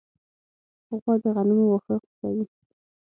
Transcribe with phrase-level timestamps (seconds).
[0.99, 2.45] غوا د غنمو واښه خوښوي.